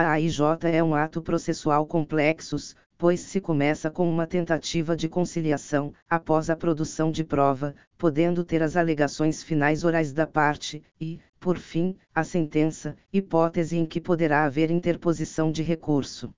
[0.00, 0.38] A AIJ
[0.72, 6.54] é um ato processual complexos, pois se começa com uma tentativa de conciliação, após a
[6.54, 12.22] produção de prova, podendo ter as alegações finais orais da parte, e, por fim, a
[12.22, 16.32] sentença, hipótese em que poderá haver interposição de recurso.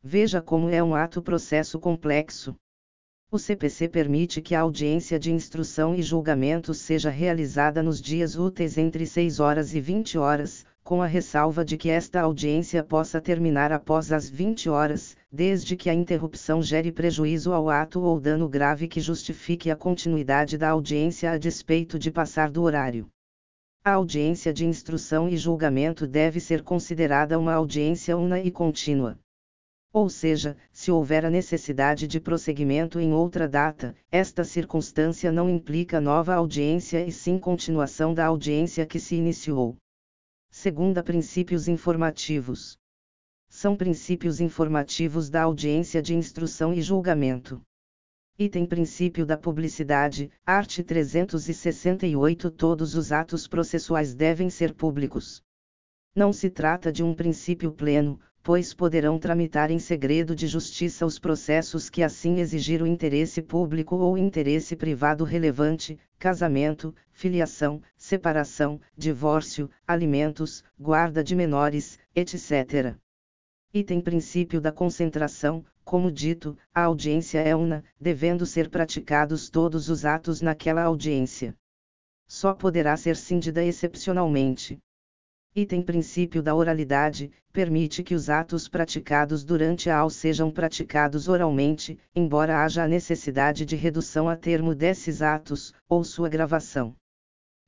[0.00, 2.54] Veja como é um ato processo complexo.
[3.28, 8.78] O CPC permite que a audiência de instrução e julgamento seja realizada nos dias úteis
[8.78, 13.72] entre 6 horas e 20 horas, com a ressalva de que esta audiência possa terminar
[13.72, 18.86] após as 20 horas, desde que a interrupção gere prejuízo ao ato ou dano grave
[18.86, 23.08] que justifique a continuidade da audiência a despeito de passar do horário.
[23.82, 29.18] A audiência de instrução e julgamento deve ser considerada uma audiência una e contínua.
[29.90, 35.98] Ou seja, se houver a necessidade de prosseguimento em outra data, esta circunstância não implica
[35.98, 39.78] nova audiência e sim continuação da audiência que se iniciou.
[40.56, 42.78] Segunda princípios informativos.
[43.48, 47.60] São princípios informativos da audiência de instrução e julgamento.
[48.38, 50.78] Item princípio da publicidade, art.
[50.78, 55.42] 368 Todos os atos processuais devem ser públicos.
[56.14, 61.18] Não se trata de um princípio pleno, pois poderão tramitar em segredo de justiça os
[61.18, 69.70] processos que assim exigir o interesse público ou interesse privado relevante, casamento, filiação, separação, divórcio,
[69.88, 72.94] alimentos, guarda de menores, etc.
[73.72, 80.04] Item princípio da concentração, como dito, a audiência é una, devendo ser praticados todos os
[80.04, 81.56] atos naquela audiência.
[82.28, 84.78] Só poderá ser cindida excepcionalmente.
[85.56, 91.96] Item princípio da oralidade, permite que os atos praticados durante a AU sejam praticados oralmente,
[92.12, 96.96] embora haja a necessidade de redução a termo desses atos, ou sua gravação.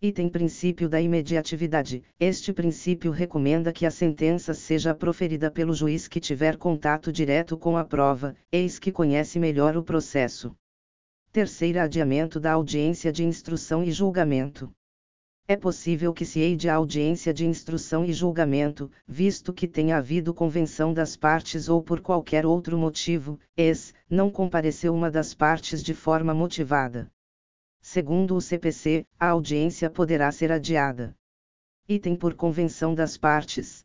[0.00, 2.02] Item princípio da imediatividade.
[2.18, 7.76] Este princípio recomenda que a sentença seja proferida pelo juiz que tiver contato direto com
[7.76, 10.56] a prova, eis que conhece melhor o processo.
[11.30, 14.72] Terceira adiamento da audiência de instrução e julgamento.
[15.46, 20.32] É possível que se eide a audiência de instrução e julgamento, visto que tenha havido
[20.32, 25.92] convenção das partes ou por qualquer outro motivo, ex, não compareceu uma das partes de
[25.92, 27.12] forma motivada.
[27.78, 31.14] Segundo o CPC, a audiência poderá ser adiada.
[31.86, 33.84] Item por convenção das partes.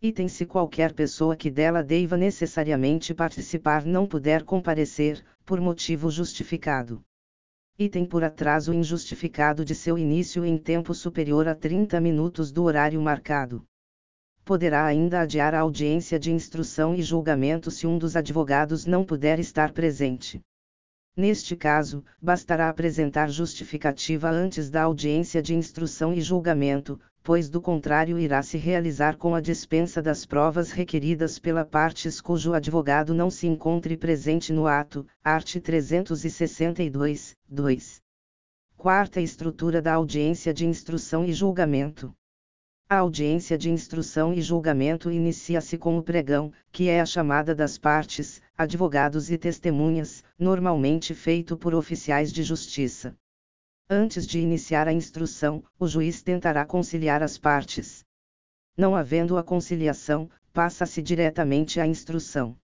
[0.00, 7.04] Item se qualquer pessoa que dela deva necessariamente participar não puder comparecer, por motivo justificado.
[7.80, 13.00] Item por atraso injustificado de seu início em tempo superior a 30 minutos do horário
[13.00, 13.64] marcado.
[14.44, 19.38] Poderá ainda adiar a audiência de instrução e julgamento se um dos advogados não puder
[19.38, 20.40] estar presente.
[21.18, 28.20] Neste caso, bastará apresentar justificativa antes da audiência de instrução e julgamento, pois do contrário
[28.20, 33.48] irá se realizar com a dispensa das provas requeridas pela partes cujo advogado não se
[33.48, 35.56] encontre presente no ato, art.
[35.56, 38.00] 362, 2.
[38.76, 42.14] Quarta estrutura da audiência de instrução e julgamento.
[42.90, 47.76] A audiência de instrução e julgamento inicia-se com o pregão, que é a chamada das
[47.76, 53.14] partes, advogados e testemunhas, normalmente feito por oficiais de justiça.
[53.90, 58.06] Antes de iniciar a instrução, o juiz tentará conciliar as partes.
[58.74, 62.56] Não havendo a conciliação, passa-se diretamente à instrução.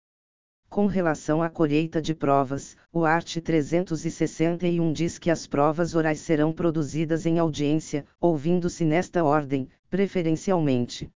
[0.75, 3.41] Com relação à colheita de provas, o art.
[3.41, 11.09] 361 diz que as provas orais serão produzidas em audiência, ouvindo-se nesta ordem, preferencialmente.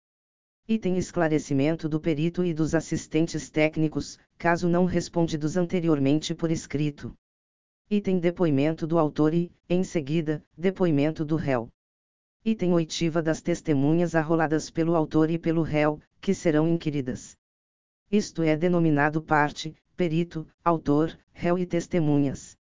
[0.67, 7.11] Item esclarecimento do perito e dos assistentes técnicos, caso não respondidos anteriormente por escrito.
[7.89, 11.67] Item depoimento do autor e, em seguida, depoimento do réu.
[12.45, 17.35] Item oitiva das testemunhas arroladas pelo autor e pelo réu, que serão inquiridas.
[18.09, 22.55] Isto é denominado parte, perito, autor, réu e testemunhas.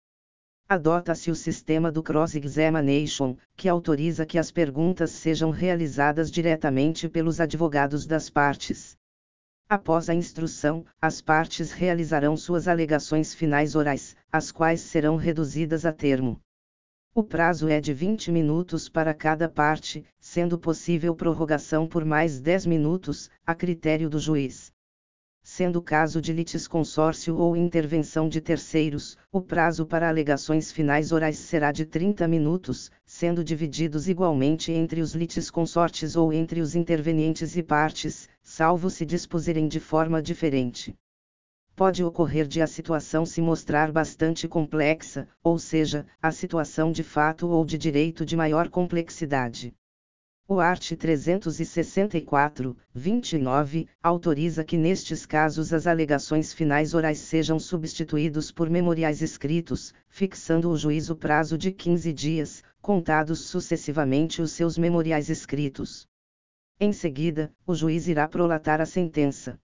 [0.68, 8.06] Adota-se o sistema do cross-examination, que autoriza que as perguntas sejam realizadas diretamente pelos advogados
[8.06, 8.96] das partes.
[9.68, 15.92] Após a instrução, as partes realizarão suas alegações finais orais, as quais serão reduzidas a
[15.92, 16.40] termo.
[17.14, 22.66] O prazo é de 20 minutos para cada parte, sendo possível prorrogação por mais 10
[22.66, 24.74] minutos, a critério do juiz
[25.48, 31.70] sendo caso de litisconsórcio ou intervenção de terceiros, o prazo para alegações finais orais será
[31.70, 38.28] de 30 minutos, sendo divididos igualmente entre os litisconsortes ou entre os intervenientes e partes,
[38.42, 40.96] salvo se dispuserem de forma diferente.
[41.76, 47.46] Pode ocorrer de a situação se mostrar bastante complexa, ou seja, a situação de fato
[47.46, 49.72] ou de direito de maior complexidade
[50.48, 50.92] O art.
[50.92, 59.92] 364, 29, autoriza que nestes casos as alegações finais orais sejam substituídos por memoriais escritos,
[60.08, 66.06] fixando o juiz o prazo de 15 dias, contados sucessivamente os seus memoriais escritos.
[66.78, 69.58] Em seguida, o juiz irá prolatar a sentença.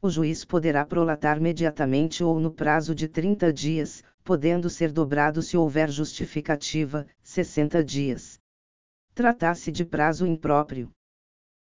[0.00, 5.58] O juiz poderá prolatar imediatamente ou no prazo de 30 dias, podendo ser dobrado se
[5.58, 8.40] houver justificativa, 60 dias.
[9.16, 10.90] Trata-se de prazo impróprio.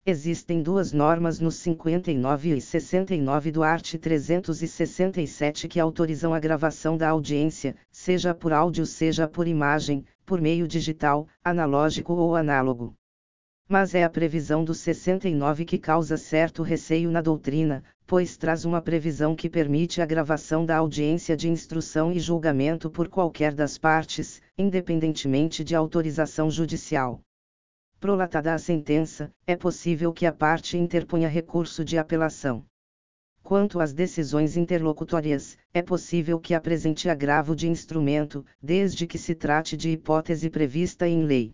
[0.05, 3.95] Existem duas normas nos 59 e 69 do art.
[3.95, 10.67] 367 que autorizam a gravação da audiência, seja por áudio seja por imagem, por meio
[10.67, 12.93] digital, analógico ou análogo.
[13.69, 18.81] Mas é a previsão do 69 que causa certo receio na doutrina, pois traz uma
[18.81, 24.41] previsão que permite a gravação da audiência de instrução e julgamento por qualquer das partes,
[24.57, 27.21] independentemente de autorização judicial.
[27.99, 32.65] Prolatada a sentença, é possível que a parte interponha recurso de apelação.
[33.41, 39.77] Quanto às decisões interlocutórias, é possível que apresente agravo de instrumento, desde que se trate
[39.77, 41.53] de hipótese prevista em lei.